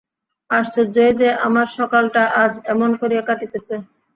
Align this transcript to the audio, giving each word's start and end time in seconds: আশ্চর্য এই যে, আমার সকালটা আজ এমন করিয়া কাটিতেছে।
আশ্চর্য 0.49 0.95
এই 1.07 1.15
যে, 1.19 1.29
আমার 1.47 1.67
সকালটা 1.77 2.21
আজ 2.43 2.53
এমন 2.73 2.89
করিয়া 3.01 3.23
কাটিতেছে। 3.27 3.75